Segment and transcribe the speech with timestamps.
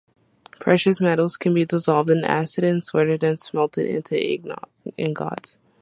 [0.59, 4.19] Precious metals can be dissolved in acid, sorted, and smelted into
[4.97, 5.59] ingots.